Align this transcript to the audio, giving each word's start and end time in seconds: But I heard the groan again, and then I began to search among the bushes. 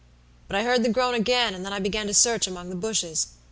But 0.47 0.55
I 0.55 0.63
heard 0.63 0.81
the 0.83 0.89
groan 0.89 1.13
again, 1.13 1.53
and 1.53 1.63
then 1.63 1.73
I 1.73 1.77
began 1.79 2.07
to 2.07 2.13
search 2.15 2.47
among 2.47 2.71
the 2.71 2.75
bushes. 2.75 3.27